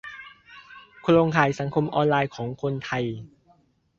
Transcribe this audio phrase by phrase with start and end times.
[1.01, 3.05] โครงข่ายสังคมออนไลน์ของคนไทย